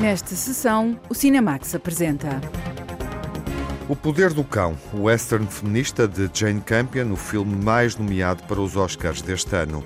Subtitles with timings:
[0.00, 2.38] Nesta sessão, o Cinemax apresenta.
[3.88, 8.60] O Poder do Cão, o western feminista de Jane Campion, o filme mais nomeado para
[8.60, 9.82] os Oscars deste ano.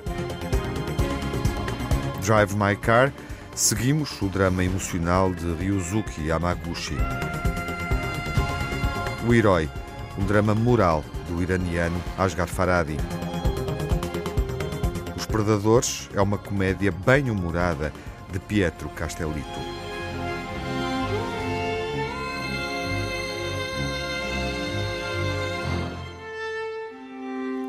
[2.25, 3.13] Drive My Car,
[3.55, 6.97] seguimos o drama emocional de Ryuzuki Yamaguchi.
[9.29, 9.71] O Herói,
[10.19, 12.97] um drama moral do iraniano Asghar Farhadi.
[15.17, 17.93] Os Predadores é uma comédia bem humorada
[18.33, 19.80] de Pietro Castellito.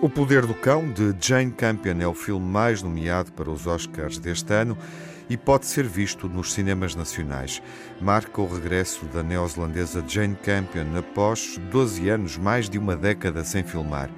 [0.02, 4.18] O Poder do Cão, de Jane Campion, é o filme mais nomeado para os Oscars
[4.18, 4.76] deste ano
[5.30, 7.62] e pode ser visto nos cinemas nacionais.
[8.02, 13.64] Marca o regresso da neozelandesa Jane Campion após 12 anos, mais de uma década sem
[13.64, 14.10] filmar.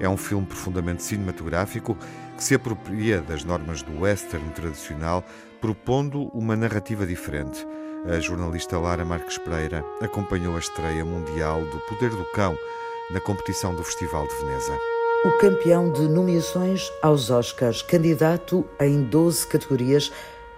[0.00, 1.94] É um filme profundamente cinematográfico
[2.34, 5.22] que se apropria das normas do western tradicional,
[5.60, 7.66] propondo uma narrativa diferente.
[8.06, 12.56] A jornalista Lara Marques Pereira acompanhou a estreia mundial do Poder do Cão
[13.10, 19.48] na competição do Festival de Veneza o campeão de nomeações aos Oscars, candidato em 12
[19.48, 20.12] categorias,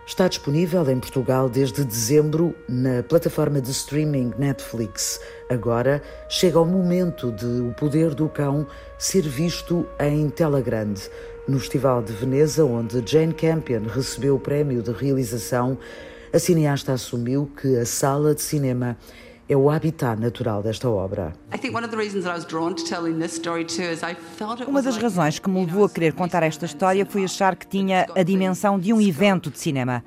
[0.06, 5.18] está disponível em Portugal desde dezembro na plataforma de streaming Netflix.
[5.48, 8.66] Agora chega o momento de O Poder do Cão
[8.98, 11.08] ser visto em tela grande.
[11.48, 15.78] No Festival de Veneza, onde Jane Campion recebeu o prémio de realização,
[16.34, 18.98] a cineasta assumiu que a sala de cinema
[19.50, 21.32] é o habitat natural desta obra.
[24.68, 28.06] Uma das razões que me levou a querer contar esta história foi achar que tinha
[28.16, 30.04] a dimensão de um evento de cinema.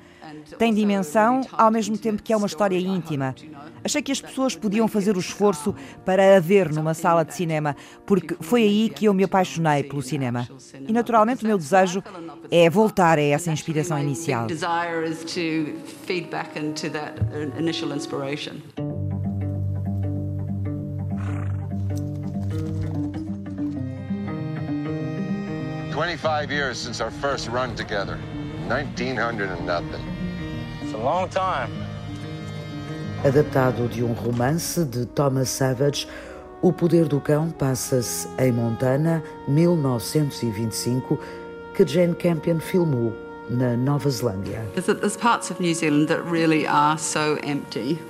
[0.58, 3.34] Tem dimensão ao mesmo tempo que é uma história íntima.
[3.84, 5.74] Achei que as pessoas podiam fazer o esforço
[6.06, 10.00] para a ver numa sala de cinema, porque foi aí que eu me apaixonei pelo
[10.00, 10.48] cinema.
[10.88, 12.02] E naturalmente o meu desejo
[12.50, 14.46] é voltar a essa inspiração inicial.
[25.94, 28.18] 25 years since our first run together.
[28.66, 30.04] 1900 and nothing.
[30.82, 31.70] It's a long time.
[33.24, 36.08] Adaptado de um romance de Thomas Savage,
[36.60, 41.16] O Poder do Cão passa-se em Montana, 1925,
[41.76, 43.12] que Jane Campion filmou
[43.48, 44.66] na Nova Zelândia.
[44.74, 48.00] There's parts of New Zealand that really are so empty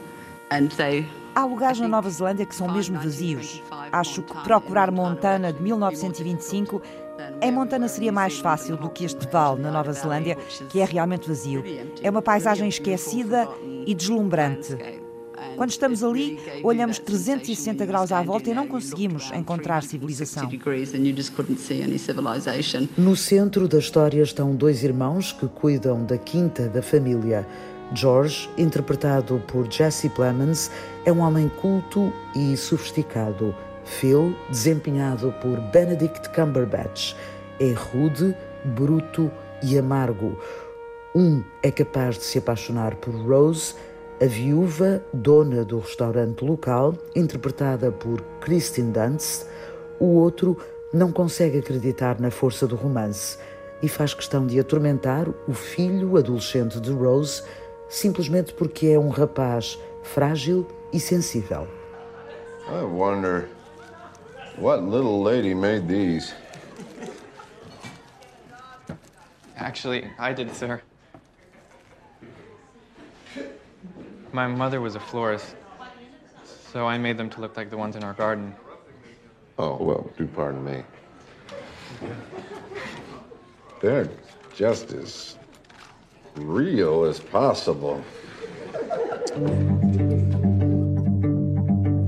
[0.50, 3.60] and they Há lugares na Nova Zelândia que são mesmo vazios.
[3.90, 6.80] Acho que procurar Montana de 1925
[7.40, 10.36] em Montana seria mais fácil do que este vale na Nova Zelândia,
[10.68, 11.62] que é realmente vazio.
[12.02, 13.48] É uma paisagem esquecida
[13.86, 14.76] e deslumbrante.
[15.56, 20.48] Quando estamos ali, olhamos 360 graus à volta e não conseguimos encontrar civilização.
[22.96, 27.46] No centro da história estão dois irmãos que cuidam da quinta da família.
[27.92, 30.70] George, interpretado por Jesse Plemons,
[31.04, 33.54] é um homem culto e sofisticado.
[33.84, 37.14] Phil, desempenhado por Benedict Cumberbatch,
[37.60, 39.30] é rude, bruto
[39.62, 40.38] e amargo.
[41.14, 43.74] Um é capaz de se apaixonar por Rose,
[44.20, 49.46] a viúva, dona do restaurante local, interpretada por Kristen Dunst.
[50.00, 50.56] O outro
[50.92, 53.38] não consegue acreditar na força do romance
[53.82, 57.42] e faz questão de atormentar o filho adolescente de Rose
[57.88, 61.66] simplesmente porque é um rapaz frágil e sensível.
[62.68, 63.48] I wonder
[64.56, 66.32] What little lady made these?
[69.56, 70.80] Actually, I did, sir.
[74.32, 75.56] My mother was a florist,
[76.72, 78.54] so I made them to look like the ones in our garden.
[79.58, 80.82] Oh, well, do pardon me.
[83.80, 84.08] They're
[84.54, 85.36] just as
[86.36, 88.04] real as possible.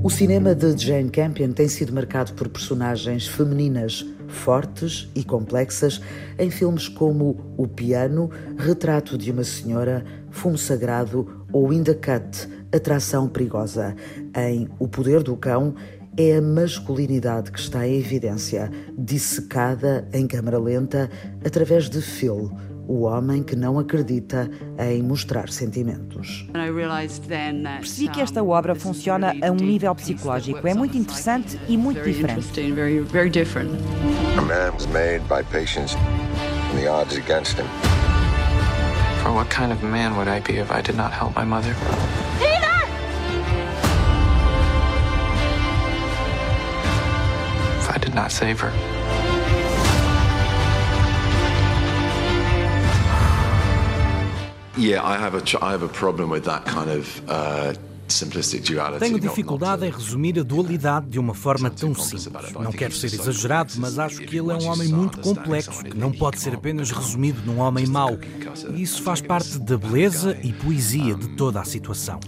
[0.06, 6.00] O cinema de Jane Campion tem sido marcado por personagens femininas fortes e complexas
[6.38, 12.48] em filmes como O Piano, Retrato de uma Senhora, Fumo Sagrado ou In the Cut,
[12.72, 13.96] Atração Perigosa.
[14.36, 15.74] Em O Poder do Cão,
[16.16, 21.10] é a masculinidade que está em evidência, dissecada em câmara lenta
[21.44, 22.52] através de Phil
[22.88, 26.46] o homem que não acredita em mostrar sentimentos.
[27.78, 30.66] Percebi que esta obra funciona a um nível psicológico.
[30.66, 32.46] É muito interessante e muito diferente.
[34.36, 35.96] A man was made by patience
[36.72, 37.66] and the odds against him.
[39.22, 41.74] For what kind of man would I be if I did not help my mother?
[42.38, 42.86] Peter!
[47.80, 48.95] If I did not save her.
[54.78, 57.72] Yeah, I have a I have a problem with that kind of uh,
[59.00, 62.28] tenho dificuldade em resumir a dualidade de uma forma tão simples.
[62.54, 66.12] Não quero ser exagerado, mas acho que ele é um homem muito complexo, que não
[66.12, 68.16] pode ser apenas resumido num homem mau.
[68.74, 72.20] E isso faz parte da beleza e poesia de toda a situação.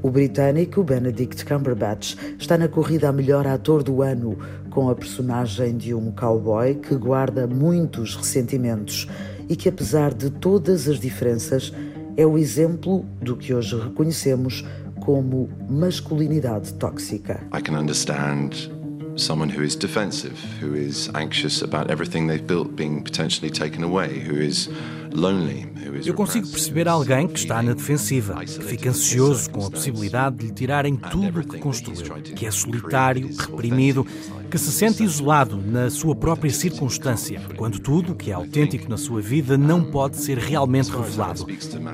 [0.00, 4.38] O britânico Benedict Cumberbatch está na corrida a melhor ator do ano,
[4.78, 9.08] com a personagem de um cowboy que guarda muitos ressentimentos
[9.48, 11.72] e que, apesar de todas as diferenças,
[12.16, 14.64] é o exemplo do que hoje reconhecemos
[15.00, 17.42] como masculinidade tóxica.
[17.52, 18.70] I can understand
[19.16, 24.24] someone who is defensive, who is anxious about everything they've built being potentially taken away,
[24.24, 24.70] who is
[25.12, 25.66] lonely,
[26.04, 30.46] eu consigo perceber alguém que está na defensiva, que fica ansioso com a possibilidade de
[30.46, 34.06] lhe tirarem tudo o que construiu, que é solitário, reprimido,
[34.50, 38.96] que se sente isolado na sua própria circunstância, quando tudo o que é autêntico na
[38.96, 41.46] sua vida não pode ser realmente revelado.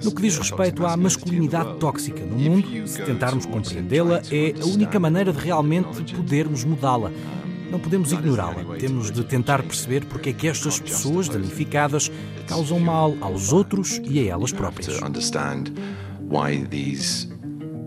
[0.02, 5.00] No que diz respeito à masculinidade tóxica no mundo, se tentarmos compreendê-la, é a única
[5.00, 7.10] maneira de realmente podermos mudá-la.
[7.70, 8.76] Não podemos ignorá-la.
[8.78, 12.10] Temos de tentar perceber porque é que estas pessoas danificadas
[12.46, 14.96] causam mal aos outros e a elas próprias.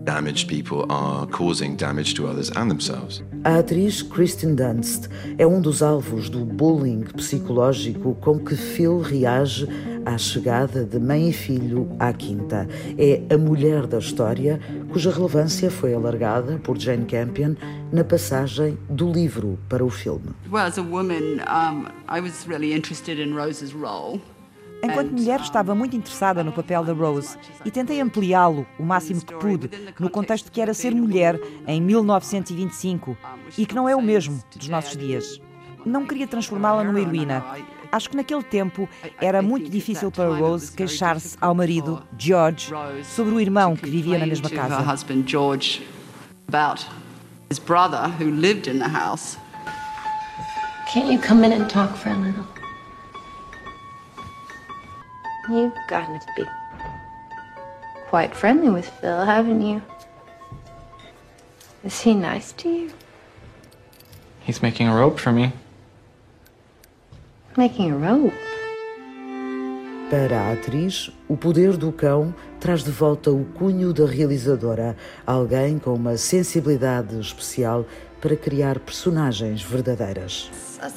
[0.08, 3.22] Damaged people are causing damage to others and themselves.
[3.44, 5.06] A atriz Kristen Dunst
[5.36, 9.68] é um dos alvos do bullying psicológico com que Phil reage
[10.06, 12.66] à chegada de mãe e filho à quinta.
[12.96, 14.58] É a mulher da história
[14.90, 17.54] cuja relevância foi alargada por Jane Campion
[17.92, 20.30] na passagem do livro para o filme.
[20.50, 24.22] Well, as a woman, um, I was really interested in Rose's role.
[24.82, 29.34] Enquanto mulher, estava muito interessada no papel da Rose e tentei ampliá-lo o máximo que
[29.34, 33.16] pude, no contexto que era ser mulher em 1925
[33.56, 35.40] e que não é o mesmo dos nossos dias.
[35.84, 37.44] Não queria transformá-la numa heroína.
[37.90, 38.88] Acho que naquele tempo
[39.20, 42.70] era muito difícil para Rose queixar-se ao marido, George,
[43.02, 44.76] sobre o irmão que vivia na mesma casa.
[50.92, 52.57] Can't you come in and talk for a little?
[55.50, 56.44] You've gotten to be
[58.10, 59.80] quite friendly with Phil, haven't you?
[61.82, 62.90] Is he nice to you?
[64.40, 65.52] He's making a rope for me.
[67.56, 68.34] Making a rope?
[70.10, 74.96] Para a atriz, o poder do cão traz de volta o cunho da realizadora,
[75.26, 77.86] alguém com uma sensibilidade especial
[78.20, 80.50] para criar personagens verdadeiras.
[80.80, 80.88] A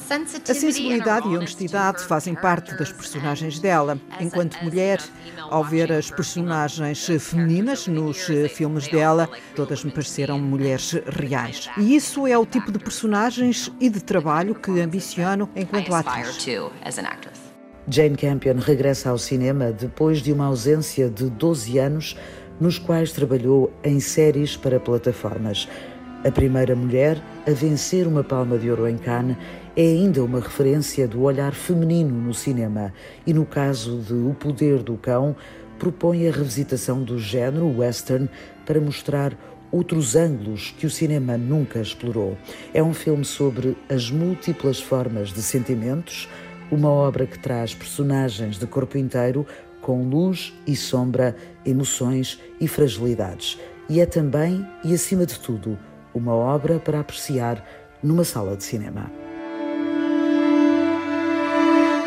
[0.54, 4.00] sensibilidade e a honestidade fazem parte das personagens dela.
[4.20, 5.00] Enquanto mulher,
[5.50, 11.70] ao ver as personagens femininas nos filmes dela, todas me pareceram mulheres reais.
[11.78, 16.46] E isso é o tipo de personagens e de trabalho que ambiciono enquanto atriz.
[17.88, 22.16] Jane Campion regressa ao cinema depois de uma ausência de 12 anos,
[22.60, 25.68] nos quais trabalhou em séries para plataformas.
[26.24, 29.36] A primeira mulher a vencer uma palma de ouro em Cannes
[29.76, 32.94] é ainda uma referência do olhar feminino no cinema
[33.26, 35.36] e, no caso de O Poder do Cão,
[35.80, 38.30] propõe a revisitação do género western
[38.68, 39.36] para mostrar
[39.72, 42.38] outros ângulos que o cinema nunca explorou.
[42.72, 46.30] É um filme sobre as múltiplas formas de sentimentos,
[46.70, 49.44] uma obra que traz personagens de corpo inteiro
[49.82, 51.36] com luz e sombra,
[51.66, 53.58] emoções e fragilidades.
[53.90, 55.80] E é também, e acima de tudo,
[56.13, 57.65] uma obra para apreciar
[58.01, 59.12] numa sala de cinema.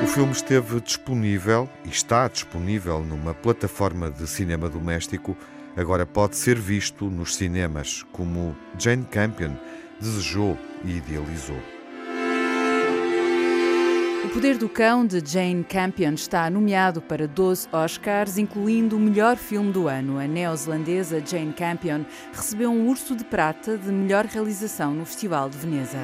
[0.03, 5.37] O filme esteve disponível e está disponível numa plataforma de cinema doméstico.
[5.77, 9.53] Agora pode ser visto nos cinemas, como Jane Campion
[10.01, 11.59] desejou e idealizou.
[14.35, 19.71] Poder do Cão, de Jane Campion, está nomeado para 12 Oscars, incluindo o melhor filme
[19.71, 20.19] do ano.
[20.19, 25.57] A neozelandesa Jane Campion recebeu um urso de prata de melhor realização no Festival de
[25.57, 26.01] Veneza.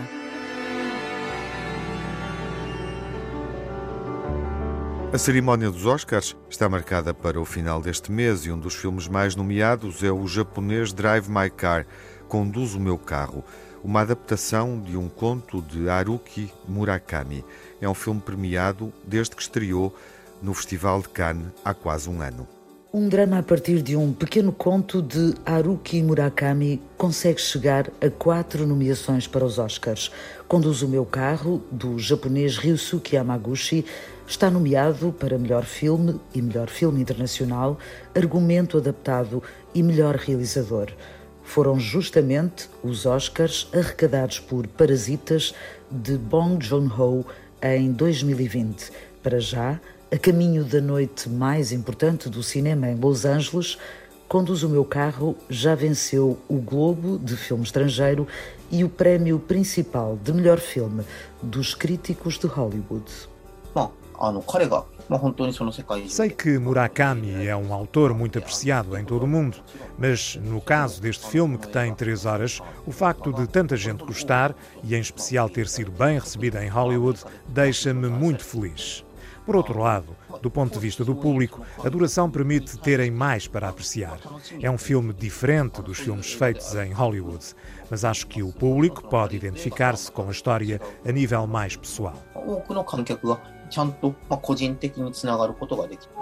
[5.13, 9.09] A cerimónia dos Oscars está marcada para o final deste mês e um dos filmes
[9.09, 11.85] mais nomeados é o japonês Drive My Car
[12.31, 13.45] Conduz o Meu Carro,
[13.83, 17.45] uma adaptação de um conto de Haruki Murakami.
[17.81, 19.95] É um filme premiado desde que estreou
[20.43, 22.47] no Festival de Cannes há quase um ano.
[22.93, 28.67] Um drama a partir de um pequeno conto de Haruki Murakami consegue chegar a quatro
[28.67, 30.11] nomeações para os Oscars.
[30.49, 33.85] Conduz o meu carro, do japonês Ryusuke Yamaguchi,
[34.27, 37.79] está nomeado para melhor filme e melhor filme internacional,
[38.13, 39.41] argumento adaptado
[39.73, 40.89] e melhor realizador.
[41.51, 45.53] Foram justamente os Oscars arrecadados por Parasitas
[45.91, 47.27] de Bong Joon-ho
[47.61, 48.93] em 2020.
[49.21, 49.81] Para já,
[50.13, 53.77] a caminho da noite mais importante do cinema em Los Angeles,
[54.29, 58.29] Conduz o Meu Carro já venceu o Globo de Filme Estrangeiro
[58.71, 61.03] e o prémio principal de melhor filme
[61.43, 63.11] dos críticos de Hollywood.
[63.75, 63.91] Bom,
[66.09, 69.59] Sei que Murakami é um autor muito apreciado em todo o mundo,
[69.99, 74.55] mas no caso deste filme, que tem três horas, o facto de tanta gente gostar,
[74.85, 79.05] e em especial ter sido bem recebida em Hollywood, deixa-me muito feliz.
[79.45, 83.69] Por outro lado, do ponto de vista do público, a duração permite terem mais para
[83.69, 84.19] apreciar.
[84.61, 87.45] É um filme diferente dos filmes feitos em Hollywood,
[87.91, 92.15] mas acho que o público pode identificar-se com a história a nível mais pessoal.
[93.71, 96.13] ちゃんと、まあ、個人的につながることができる。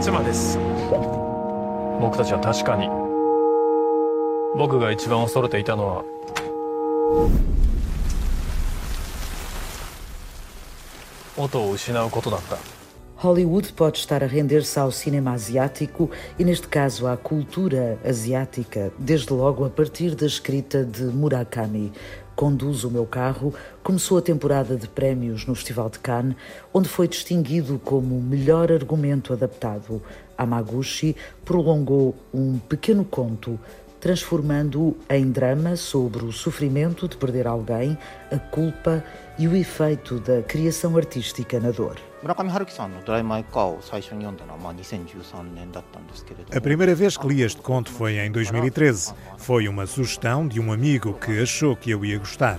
[0.00, 0.58] 妻です。
[2.00, 2.88] 僕たちは確かに。
[4.58, 6.04] 僕が一番恐れていたのは。
[11.36, 12.81] 音を失うことだった。
[13.22, 19.64] Hollywood pode estar a render-se ao cinema asiático e, neste caso, à cultura asiática, desde logo
[19.64, 21.92] a partir da escrita de Murakami.
[22.34, 26.34] Conduz o meu carro começou a temporada de prémios no Festival de Cannes,
[26.74, 30.02] onde foi distinguido como melhor argumento adaptado.
[30.36, 31.14] Amaguchi
[31.44, 33.56] prolongou um pequeno conto
[34.02, 37.96] transformando-o em drama sobre o sofrimento de perder alguém,
[38.32, 39.02] a culpa
[39.38, 41.96] e o efeito da criação artística na dor.
[46.52, 49.14] A primeira vez que li este conto foi em 2013.
[49.38, 52.58] Foi uma sugestão de um amigo que achou que eu ia gostar.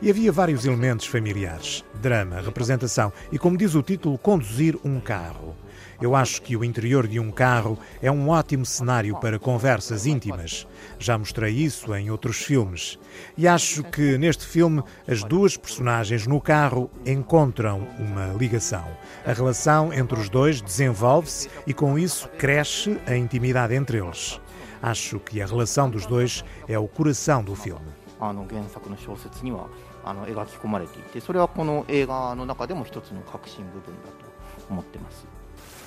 [0.00, 5.56] E havia vários elementos familiares: drama, representação e, como diz o título, conduzir um carro.
[6.01, 10.67] Eu acho que o interior de um carro é um ótimo cenário para conversas íntimas.
[10.97, 12.97] Já mostrei isso em outros filmes.
[13.37, 18.85] E acho que neste filme as duas personagens no carro encontram uma ligação.
[19.25, 24.39] A relação entre os dois desenvolve-se e com isso cresce a intimidade entre eles.
[24.81, 28.01] Acho que a relação dos dois é o coração do filme.
[28.21, 29.67] あの原作の小説には
[30.05, 34.25] あの描き込まれていてそれはこの映画の中でも一つの核心部分だと
[34.69, 35.34] 思ってます。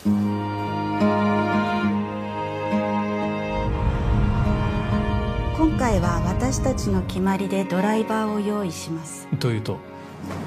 [0.05, 0.13] 今
[5.77, 9.77] 回は私たちの決まりでドライバーを用意しますというと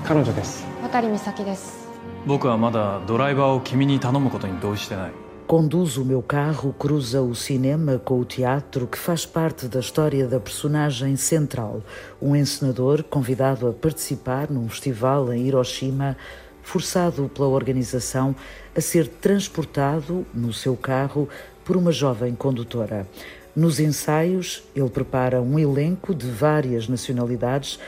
[0.04, 1.86] 彼女です渡美咲です
[2.26, 5.12] 僕はまだドライバーを君に頼むことに同意してない
[5.48, 10.26] Conduz o meu carro, cruza o cinema com o teatro, que faz parte da história
[10.26, 11.82] da personagem central.
[12.22, 16.16] Um encenador convidado a participar num festival em Hiroshima
[16.62, 18.34] forçado pela organização
[18.74, 21.28] a ser transportado no seu carro
[21.64, 23.06] por uma jovem condutora.
[23.54, 27.78] Nos ensaios, ele prepara um elenco de várias nacionalidades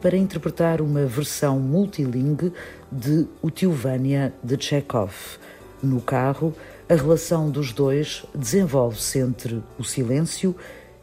[0.00, 2.52] para interpretar uma versão multilingue
[2.92, 5.38] de O Tio Vânia de Chekhov.
[5.82, 6.54] No carro,
[6.88, 10.54] a relação dos dois desenvolve-se entre o silêncio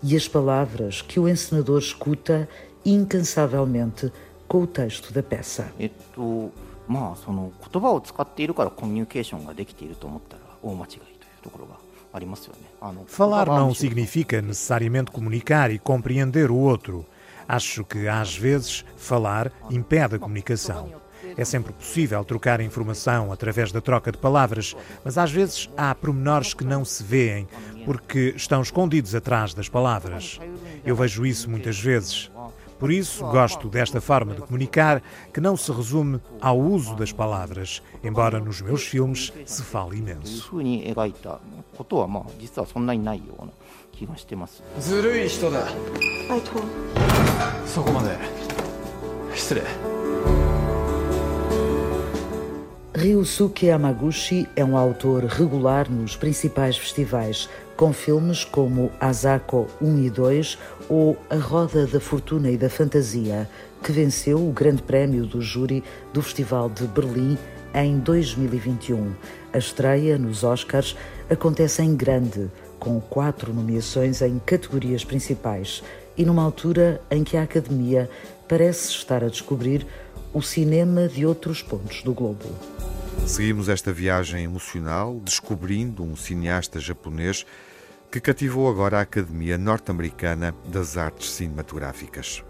[0.04, 2.48] e as palavras que o encenador escuta
[2.86, 4.12] incansavelmente
[4.48, 5.72] com o texto da peça.
[6.89, 11.09] まあその言葉を使っているからコミュニケーションができていると思ったら大間違いという
[11.43, 11.87] ところが
[13.07, 17.05] Falar não significa necessariamente comunicar e compreender o outro.
[17.47, 20.91] Acho que, às vezes, falar impede a comunicação.
[21.37, 24.75] É sempre possível trocar informação através da troca de palavras,
[25.05, 27.47] mas às vezes há pormenores que não se veem,
[27.85, 30.41] porque estão escondidos atrás das palavras.
[30.85, 32.30] Eu vejo isso muitas vezes.
[32.82, 37.80] Por isso, gosto desta forma de comunicar que não se resume ao uso das palavras,
[38.04, 40.50] embora nos meus filmes se fale imenso.
[52.96, 60.10] Ryusuke Amaguchi é um autor regular nos principais festivais, com filmes como Asako 1 e
[60.10, 60.58] 2
[60.90, 63.50] ou A Roda da Fortuna e da Fantasia,
[63.84, 67.38] que venceu o Grande Prémio do Júri do Festival de Berlim
[67.74, 69.14] em 2021.
[69.54, 70.96] A estreia nos Oscars
[71.30, 72.50] acontece em grande,
[72.80, 75.84] com quatro nomeações em categorias principais
[76.18, 78.10] e numa altura em que a Academia
[78.48, 79.86] parece estar a descobrir
[80.34, 82.46] o cinema de outros pontos do globo.
[83.26, 87.46] Seguimos esta viagem emocional descobrindo um cineasta japonês
[88.12, 92.44] que cativou agora a Academia Norte-Americana das Artes Cinematográficas.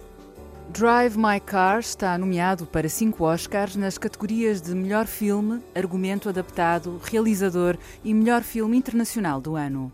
[0.69, 6.99] Drive My Car está nomeado para cinco Oscars nas categorias de Melhor Filme, Argumento Adaptado,
[7.03, 9.91] Realizador e Melhor Filme Internacional do ano.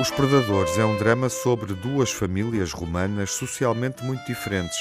[0.00, 4.76] Os Predadores é um drama sobre duas famílias romanas socialmente muito diferentes.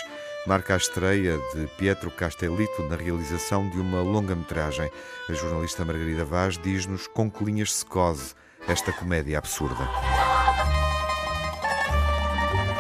[0.48, 4.90] Marca a estreia de Pietro Castellito na realização de uma longa-metragem.
[5.30, 8.34] A jornalista Margarida Vaz diz-nos com que linhas se cose
[8.68, 9.88] esta comédia absurda.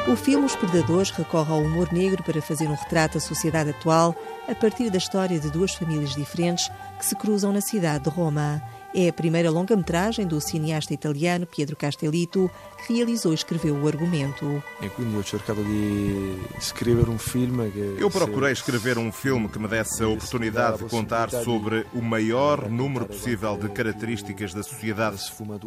[0.07, 4.15] O filme Os Predadores recorre ao humor negro para fazer um retrato da sociedade atual
[4.47, 8.61] a partir da história de duas famílias diferentes que se cruzam na cidade de Roma.
[8.93, 12.51] É a primeira longa-metragem do cineasta italiano Pietro Castellito,
[12.85, 14.61] que realizou e escreveu o argumento.
[17.97, 22.69] Eu procurei escrever um filme que me desse a oportunidade de contar sobre o maior
[22.69, 25.21] número possível de características da sociedade.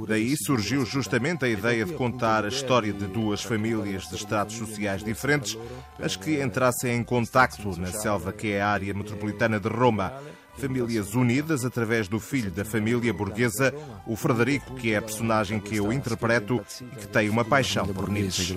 [0.06, 5.02] Daí surgiu justamente a ideia de contar a história de duas famílias de estratos sociais
[5.02, 5.56] diferentes,
[5.98, 10.12] mas que entrassem em contacto na selva que é a área metropolitana de Roma
[10.56, 13.74] famílias unidas através do filho da família burguesa,
[14.06, 18.08] o Frederico, que é a personagem que eu interpreto e que tem uma paixão por
[18.08, 18.56] Nietzsche.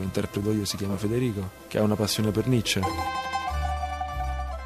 [1.70, 2.82] que é uma paixão por Nietzsche.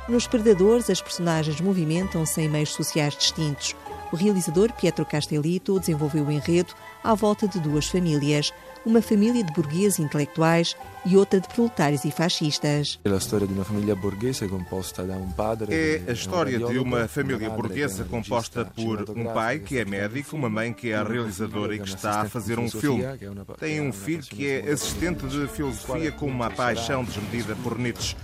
[0.09, 3.75] Nos Predadores, as personagens movimentam-se em meios sociais distintos.
[4.11, 8.51] O realizador Pietro Castellito desenvolveu o enredo à volta de duas famílias,
[8.85, 12.99] uma família de burgueses intelectuais e outra de proletários e fascistas.
[13.03, 15.73] É a história de uma família burguesa composta de um padre.
[15.73, 20.49] É a história de uma família burguesa composta por um pai que é médico, uma
[20.49, 23.03] mãe que é realizadora e que está a fazer um filme.
[23.59, 28.15] Tem um filho que é assistente de filosofia com uma paixão desmedida por Nietzsche.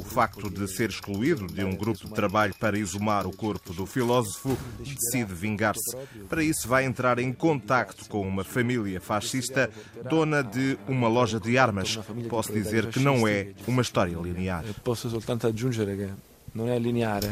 [0.00, 3.86] O facto de ser excluído de um grupo de trabalho para exumar o corpo do
[3.86, 5.96] filósofo decide vingar-se.
[6.28, 9.70] Para isso vai entrar em contacto com uma família fascista,
[10.08, 11.98] dona de uma loja de armas
[12.28, 14.64] posso dizer que não é uma história linear.
[14.82, 16.08] Posso soltanto aggiungere che
[16.52, 17.30] non è lineare.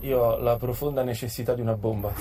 [0.00, 2.12] Io ho la profonda necessità di una bomba.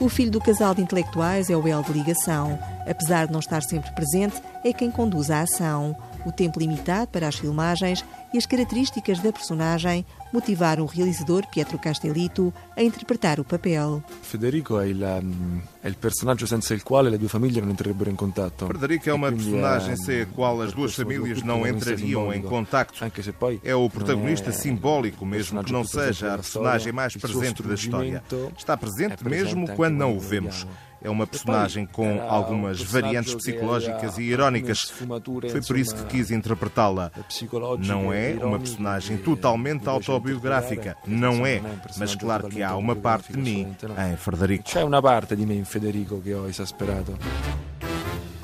[0.00, 2.58] O filho do casal de intelectuais é o elo de ligação.
[2.86, 5.96] Apesar de não estar sempre presente, é quem conduz a ação.
[6.26, 11.78] O tempo limitado para as filmagens e as características da personagem motivaram o realizador Pietro
[11.78, 14.02] Castellito a interpretar o papel.
[14.22, 18.66] Federico é o personagem sem o qual as duas famílias não entrariam em contato.
[18.66, 22.92] Federico é uma personagem sem a qual as duas famílias não entrariam em contato.
[23.62, 28.24] É o protagonista simbólico, mesmo que não seja a personagem mais presente da história.
[28.58, 30.66] Está presente mesmo quando não o vemos.
[31.04, 34.90] É uma personagem com algumas variantes psicológicas e irónicas.
[35.50, 37.12] Foi por isso que quis interpretá-la.
[37.86, 40.96] Não é uma personagem totalmente autobiográfica.
[41.06, 41.60] Não é.
[41.98, 43.76] Mas claro que há uma parte de mim
[44.10, 44.70] em Federico.
[44.70, 47.18] C'è uma parte de mim em Federico que ho exasperado.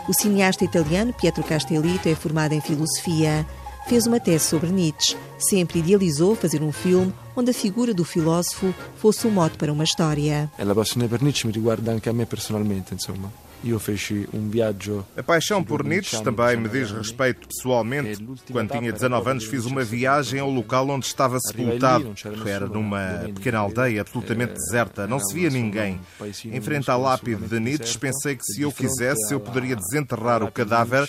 [0.07, 3.47] O cineasta italiano Pietro Castellito é formado em filosofia
[3.91, 5.17] fez uma tese sobre Nietzsche.
[5.37, 9.83] Sempre idealizou fazer um filme onde a figura do filósofo fosse um mote para uma
[9.83, 10.49] história.
[10.57, 13.33] A paixão por Nietzsche me riguarda anche a me personalmente, insomma.
[13.63, 15.07] Eu feci um viaggio.
[15.17, 18.25] A paixão por Nietzsche também me diz respeito pessoalmente.
[18.51, 22.15] Quando tinha 19 anos, fiz uma viagem ao local onde estava sepultado.
[22.47, 26.01] Era numa pequena aldeia absolutamente deserta, não se via ninguém.
[26.45, 30.51] Em frente à lápide de Nietzsche, pensei que se eu quisesse, eu poderia desenterrar o
[30.51, 31.09] cadáver,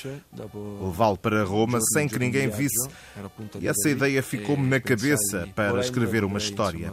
[0.81, 2.89] levá-lo para Roma sem que ninguém visse.
[3.59, 6.91] E essa ideia ficou-me na cabeça para escrever uma história.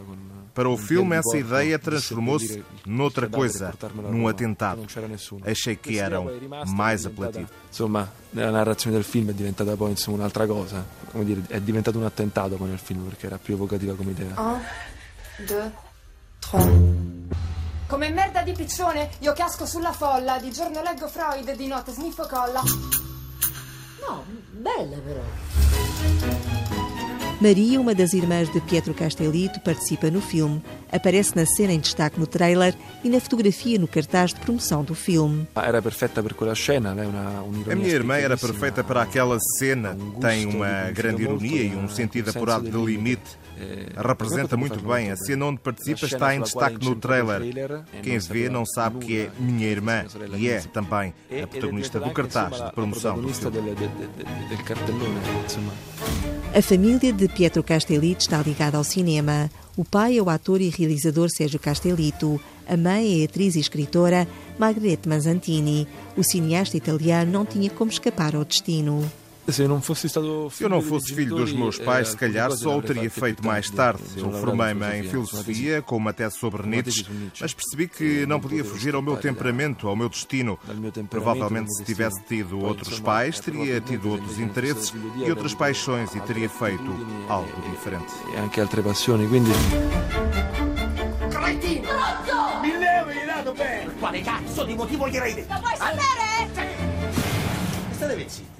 [0.53, 4.85] Para o filme, essa ideia transformou-se noutra coisa, num atentado.
[5.45, 6.29] Achei que eram
[6.67, 7.47] mais apelativo.
[7.67, 10.85] Insomma, nella narrazione del film è diventata poi insomma, un'altra cosa.
[11.11, 14.33] Come dire, è diventato un attentato poi nel film perché era più evocativa come idea.
[14.37, 14.61] Un,
[15.45, 15.73] due,
[16.39, 16.71] tre.
[17.87, 20.39] Come merda di piccione, io casco sulla folla.
[20.39, 22.61] Di giorno leggo Freud, di notte sniffo colla.
[24.07, 26.58] No, bella però.
[27.41, 30.61] Maria, uma das irmãs de Pietro Castellito, participa no filme.
[30.91, 34.93] Aparece na cena em destaque no trailer e na fotografia no cartaz de promoção do
[34.93, 35.47] filme.
[35.55, 37.07] Era perfeita para aquela cena, né?
[37.07, 39.95] uma, A minha irmã era perfeita para aquela cena.
[40.19, 43.39] Tem uma grande ironia e um sentido apurado de limite.
[43.95, 45.09] Representa muito bem.
[45.09, 47.41] A cena onde participa está em destaque no trailer.
[48.03, 50.03] Quem vê não sabe que é minha irmã
[50.37, 53.61] e é também a protagonista do cartaz de promoção do filme.
[56.51, 59.51] A família de Pietro Castellito está ligada ao cinema.
[59.77, 62.41] O pai é o ator e realizador Sérgio Castellito.
[62.67, 65.87] A mãe é a atriz e escritora Margrethe Manzantini.
[66.17, 69.09] O cineasta italiano não tinha como escapar ao destino.
[69.51, 73.69] Se eu não fosse filho dos meus pais, se calhar só o teria feito mais
[73.69, 74.03] tarde.
[74.15, 77.05] Eu formei-me em filosofia, com uma tese sobre Nietzsche,
[77.39, 80.57] mas percebi que não podia fugir ao meu temperamento, ao meu destino.
[81.09, 86.49] Provavelmente, se tivesse tido outros pais, teria tido outros interesses e outras paixões e teria
[86.49, 86.93] feito
[87.27, 88.13] algo diferente.
[88.33, 89.51] E anche altre passioni, quindi...
[91.29, 91.87] Cretino!
[91.87, 92.59] Pronto!
[92.61, 93.91] Mi levo gli dato bene!
[93.99, 95.53] Quale cazzo di motivo gli hai detto?
[95.53, 96.77] Lo vuoi sapere?
[97.91, 98.58] State zitti,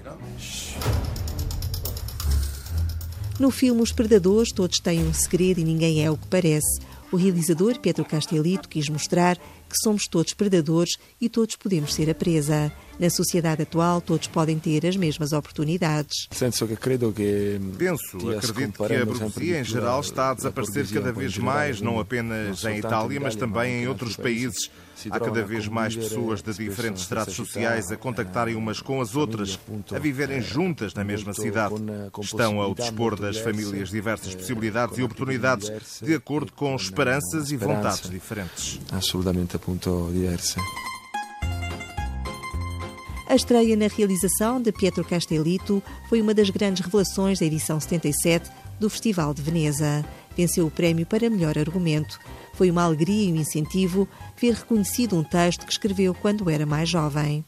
[3.39, 3.51] no?
[3.51, 6.79] Filme Os Predadores, todos têm um segredo e ninguém é o que parece.
[7.11, 12.15] O realizador Pedro Castelito quis mostrar que somos todos predadores e todos podemos ser a
[12.15, 12.71] presa.
[12.99, 16.27] Na sociedade atual, todos podem ter as mesmas oportunidades.
[16.27, 22.65] Penso, acredito que a burguesia em geral está a desaparecer cada vez mais, não apenas
[22.65, 24.69] em Itália, mas também em outros países.
[25.09, 29.57] Há cada vez mais pessoas de diferentes estratos sociais a contactarem umas com as outras,
[29.95, 31.75] a viverem juntas na mesma cidade.
[32.21, 38.09] Estão ao dispor das famílias diversas possibilidades e oportunidades de acordo com esperanças e vontades
[38.09, 38.77] diferentes.
[38.91, 40.59] Absolutamente, appunto, diverse.
[43.29, 48.49] A estreia na realização de Pietro Castellito foi uma das grandes revelações da edição 77
[48.79, 50.03] do Festival de Veneza.
[50.35, 52.19] Venceu o prémio para melhor argumento.
[52.55, 54.07] Foi uma alegria e um incentivo
[54.39, 57.43] ver reconhecido um texto que escreveu quando era mais jovem.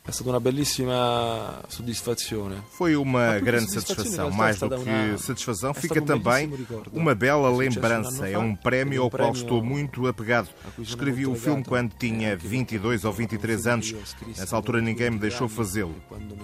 [2.71, 4.31] Foi uma grande satisfação.
[4.31, 6.51] Mais do que satisfação, fica também
[6.91, 8.27] uma bela lembrança.
[8.27, 10.49] É um prémio ao qual estou muito apegado.
[10.79, 13.95] Escrevi o filme quando tinha 22 ou 23 anos.
[14.37, 15.95] Nessa altura ninguém me deixou fazê-lo.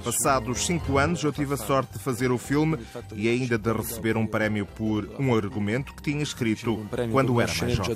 [0.04, 2.78] Passados cinco anos, eu tive a sorte de fazer o filme
[3.16, 7.74] e ainda de receber um prémio por um argumento que tinha escrito quando era mais
[7.76, 7.96] jovem.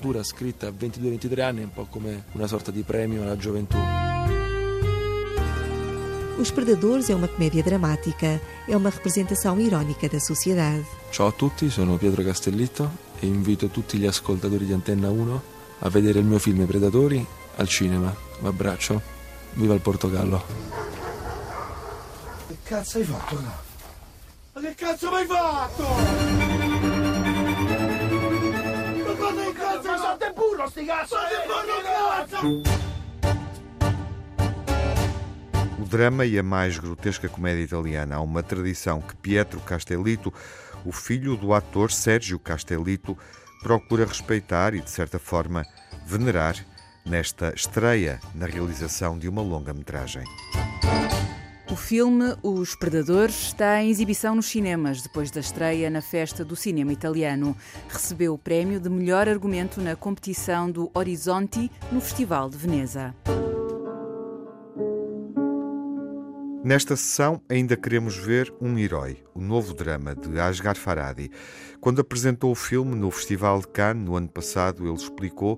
[2.44, 3.78] A 22-23 anni, un po' come una sorta di premio alla gioventù.
[6.40, 10.84] Os Predadores é uma comédia dramática, é uma representação irónica da sociedade.
[11.12, 15.42] Ciao a tutti, sono Pietro Castellitto e invito tutti gli ascoltatori di Antenna 1
[15.82, 17.24] a vedere il mio film Predatori
[17.58, 18.16] al cinema.
[18.40, 19.02] Un abbraccio,
[19.54, 20.44] viva il Portogallo.
[22.48, 23.36] Che cazzo hai fatto?
[24.54, 27.01] Ma che cazzo mi hai fatto?
[35.80, 38.16] O drama e a mais grotesca comédia italiana.
[38.16, 40.34] Há uma tradição que Pietro Castellito,
[40.86, 43.18] o filho do ator Sérgio Castellito,
[43.62, 45.66] procura respeitar e, de certa forma,
[46.06, 46.56] venerar
[47.06, 50.24] nesta estreia na realização de uma longa-metragem.
[51.72, 56.54] O filme Os Predadores está em exibição nos cinemas depois da estreia na Festa do
[56.54, 57.56] Cinema Italiano.
[57.88, 63.16] Recebeu o prémio de melhor argumento na competição do Horizonte no Festival de Veneza.
[66.62, 71.32] Nesta sessão ainda queremos ver Um Herói, o novo drama de Asghar Farhadi.
[71.80, 75.58] Quando apresentou o filme no Festival de Cannes no ano passado, ele explicou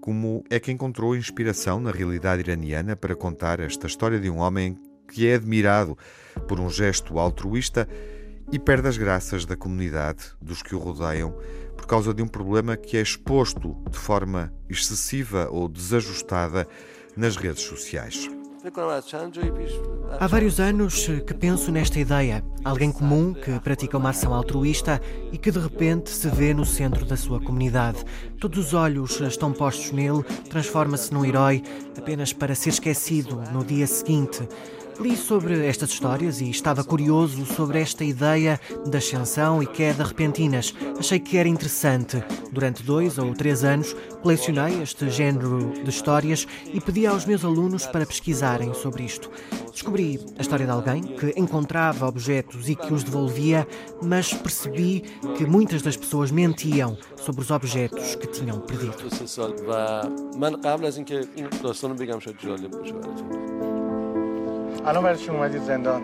[0.00, 4.76] como é que encontrou inspiração na realidade iraniana para contar esta história de um homem
[5.12, 5.96] que é admirado
[6.48, 7.86] por um gesto altruísta
[8.50, 11.34] e perde as graças da comunidade, dos que o rodeiam,
[11.76, 16.66] por causa de um problema que é exposto de forma excessiva ou desajustada
[17.16, 18.30] nas redes sociais.
[20.20, 22.44] Há vários anos que penso nesta ideia.
[22.64, 25.00] Alguém comum que pratica uma ação altruísta
[25.32, 28.04] e que de repente se vê no centro da sua comunidade.
[28.38, 31.60] Todos os olhos estão postos nele, transforma-se num herói
[31.98, 34.48] apenas para ser esquecido no dia seguinte.
[35.02, 40.72] Li sobre estas histórias e estava curioso sobre esta ideia de ascensão e queda repentinas.
[40.96, 42.22] Achei que era interessante.
[42.52, 47.84] Durante dois ou três anos colecionei este género de histórias e pedi aos meus alunos
[47.84, 49.28] para pesquisarem sobre isto.
[49.72, 53.66] Descobri a história de alguém que encontrava objetos e que os devolvia,
[54.00, 55.00] mas percebi
[55.36, 58.94] que muitas das pessoas mentiam sobre os objetos que tinham perdido.
[64.86, 66.02] الان برای چی اومدید زندان؟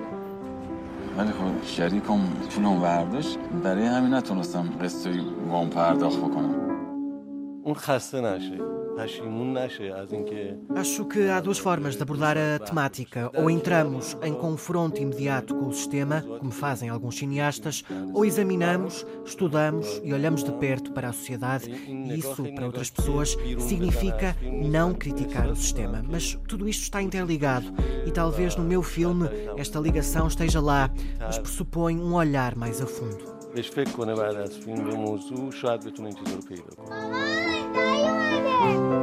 [1.19, 2.21] ولی خب شریکم
[2.55, 5.11] پولم برداشت برای همین نتونستم قصه
[5.49, 6.68] وام پرداخت بکنم.
[7.68, 8.74] اون خسته نشه
[10.76, 13.32] Acho que há duas formas de abordar a temática.
[13.34, 20.00] Ou entramos em confronto imediato com o sistema, como fazem alguns cineastas, ou examinamos, estudamos
[20.04, 21.72] e olhamos de perto para a sociedade.
[21.72, 26.04] E isso, para outras pessoas, significa não criticar o sistema.
[26.08, 27.74] Mas tudo isto está interligado
[28.06, 29.28] e talvez no meu filme
[29.58, 33.34] esta ligação esteja lá, mas pressupõe um olhar mais a fundo.
[33.56, 37.47] بهش فکر کنه بعد از فیلم به موضوع شاید بتونه این چیزا رو پیدا کنه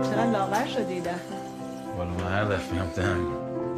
[0.03, 1.15] چقدر لاغر شدی دفعه
[1.97, 2.89] والا من هر دفعه هم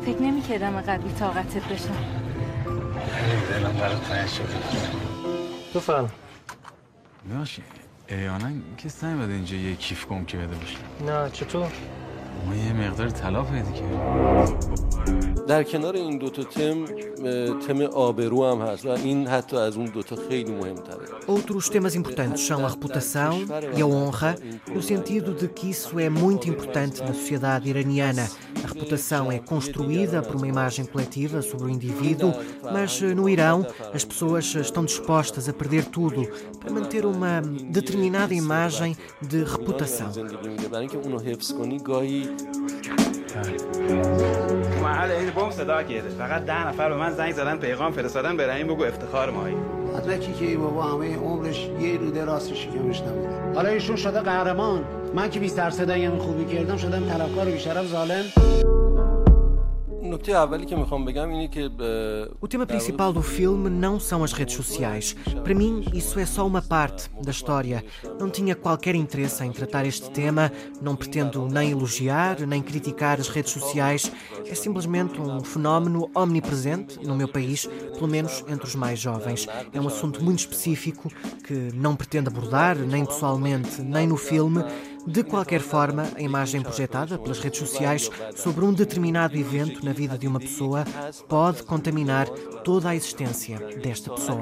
[0.05, 1.95] فکر نمی کردم قبلی طاقتت بشم.
[3.49, 4.45] دلم برات تنگ شده.
[5.73, 6.11] تو فرم
[7.31, 7.63] ببخشید
[8.07, 10.77] احیانا کسی نیومده اینجا یه کیف گم که بده باشه.
[11.05, 11.67] نه چطور؟
[12.46, 14.00] ما یه مقدار طلا پیدا کردیم
[15.48, 16.84] در کنار این دوتا تم
[17.66, 22.40] تم آبرو هم هست و این حتی از اون دوتا خیلی مهمتره Outros temas importantes
[22.44, 23.44] são a reputação
[23.76, 24.34] e a honra,
[24.74, 28.28] no sentido de que isso é muito importante na sociedade iraniana.
[28.64, 32.32] A reputação é construída por uma imagem coletiva sobre o indivíduo,
[32.64, 38.96] mas no Irão as pessoas estão dispostas a perder tudo para manter uma determinada imagem
[39.20, 40.10] de reputação.
[44.81, 48.47] محل این بم صدا کرده فقط ده نفر به من زنگ زدن پیغام فرستادن به
[48.47, 49.55] رحیم بگو افتخار مایی
[49.97, 54.83] مدرکی که بابا همه عمرش یه روده راست شکمش نبوده حالا ایشون شده قهرمان.
[55.15, 58.23] من که بی سر صدای خوبی کردم شدم طلبکار بیشرف ظالم.
[62.39, 65.15] O tema principal do filme não são as redes sociais.
[65.43, 67.83] Para mim, isso é só uma parte da história.
[68.19, 73.27] Não tinha qualquer interesse em tratar este tema, não pretendo nem elogiar, nem criticar as
[73.27, 74.11] redes sociais.
[74.45, 79.47] É simplesmente um fenómeno omnipresente no meu país, pelo menos entre os mais jovens.
[79.73, 81.11] É um assunto muito específico
[81.43, 84.63] que não pretendo abordar, nem pessoalmente, nem no filme.
[85.07, 90.17] De qualquer forma, a imagem projetada pelas redes sociais sobre um determinado evento na vida
[90.17, 90.83] de uma pessoa
[91.29, 92.27] pode contaminar
[92.65, 94.41] toda a existência desta pessoa.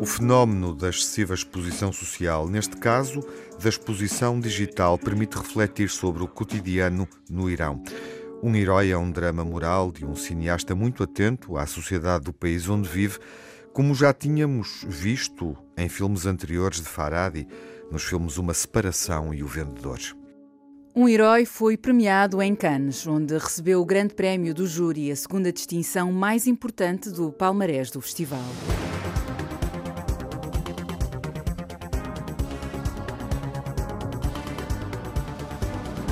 [0.00, 3.20] O fenómeno da excessiva exposição social, neste caso,
[3.62, 7.82] da exposição digital, permite refletir sobre o cotidiano no Irão.
[8.42, 12.68] Um herói é um drama moral de um cineasta muito atento à sociedade do país
[12.68, 13.18] onde vive
[13.72, 17.46] como já tínhamos visto em filmes anteriores de Faradi,
[17.90, 19.98] nos filmes Uma Separação e O Vendedor.
[20.94, 25.50] Um herói foi premiado em Cannes, onde recebeu o grande prémio do júri, a segunda
[25.50, 28.44] distinção mais importante do palmarés do festival.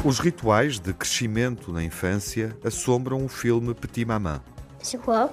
[0.03, 4.41] Os rituais de crescimento na infância assombram o filme Petit Maman.
[4.83, 5.29] C'est quoi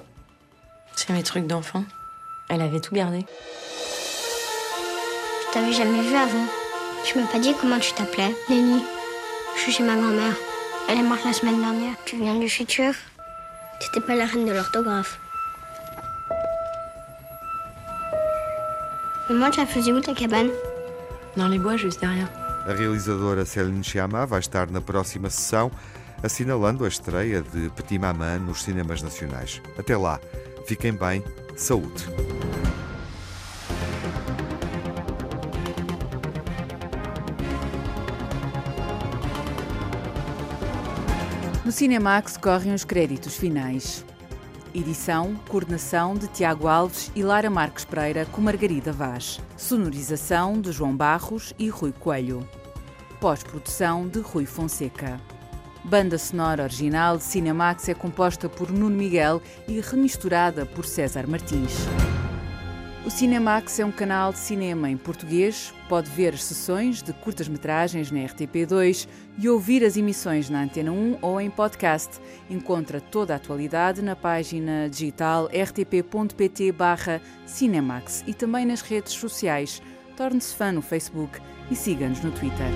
[0.94, 1.86] C'est mes trucs d'enfant.
[2.50, 3.26] Elle avait tout gardé.
[5.42, 6.46] Je t'avais jamais vu avant.
[7.04, 8.84] Tu m'as pas dit comment tu t'appelais Lenny.
[9.56, 10.36] Je suis chez ma grand-mère.
[10.90, 11.96] Elle est morte la semaine dernière.
[12.06, 12.94] Tu viens du futur?
[13.80, 15.20] T'étais pas la reine de l'orthographe.
[19.30, 20.50] Maman, tu la faisais où ta cabane?
[21.36, 22.30] Dans les bois, juste derrière.
[22.68, 25.72] A realizadora Céline Sciamma vai estar na próxima sessão,
[26.24, 29.62] assinalando a estreia de Petit Maman nos cinemas nacionais.
[29.78, 30.20] Até lá,
[30.66, 31.24] fiquem bem,
[31.58, 32.06] saúde.
[41.66, 44.06] No Cinemax correm os créditos finais.
[44.74, 49.42] Edição, coordenação de Tiago Alves e Lara Marques Pereira com Margarida Vaz.
[49.58, 52.48] Sonorização de João Barros e Rui Coelho.
[53.20, 55.20] Pós-produção de Rui Fonseca.
[55.88, 61.72] Banda sonora original de Cinemax é composta por Nuno Miguel e remisturada por César Martins.
[63.06, 65.74] O Cinemax é um canal de cinema em português.
[65.88, 71.20] Pode ver as sessões de curtas-metragens na RTP2 e ouvir as emissões na Antena 1
[71.22, 72.20] ou em podcast.
[72.50, 79.82] Encontra toda a atualidade na página digital rtp.pt/cinemax e também nas redes sociais.
[80.18, 81.40] Torne-se fã no Facebook
[81.72, 82.68] e siga-nos no Twitter.